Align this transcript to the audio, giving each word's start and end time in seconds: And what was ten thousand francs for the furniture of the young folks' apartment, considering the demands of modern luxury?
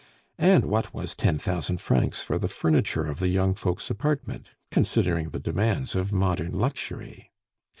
And 0.39 0.65
what 0.65 0.95
was 0.95 1.13
ten 1.13 1.37
thousand 1.37 1.79
francs 1.79 2.23
for 2.23 2.39
the 2.39 2.47
furniture 2.47 3.05
of 3.05 3.19
the 3.19 3.27
young 3.27 3.53
folks' 3.53 3.91
apartment, 3.91 4.49
considering 4.71 5.29
the 5.29 5.37
demands 5.37 5.95
of 5.95 6.11
modern 6.11 6.53
luxury? 6.53 7.29